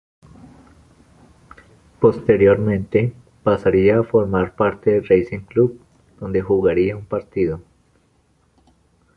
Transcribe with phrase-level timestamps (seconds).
[1.99, 3.13] Posteriormente
[3.43, 5.79] pasaría a formar parte del Racing Club,
[6.19, 7.61] donde jugaría un partido.